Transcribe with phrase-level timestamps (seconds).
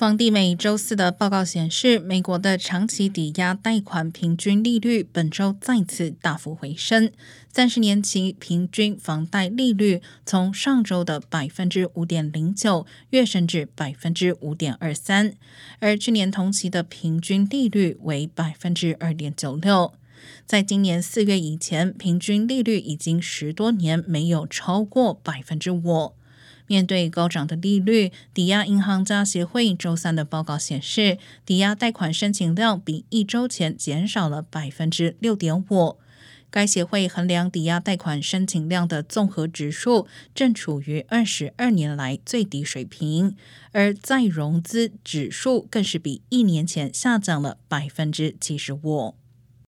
[0.00, 7.12] 房地美周四的报告显示，美国的长期抵押贷款平均利率本周再次大幅回升，
[7.52, 15.34] 三十年期平均房贷利率从上周的百分之五点零九跃升至百分之五点二三，
[15.80, 19.92] 而去年同期的平均利率为百分之二点九六。
[20.46, 26.14] 在今年四月以前，平均利率已经十多年没有超过百分之五。
[26.70, 35.96] 面对高涨的利率，抵押银行家协会周三的报告显示，抵押贷款申请量比一周前减少了百分之六点五。
[36.48, 43.34] 该协会衡量抵押贷款申请量的综合指数正处于二十二年来最低水平，
[43.72, 49.16] 而再融资指数更是比一年前下降了百分之七十五。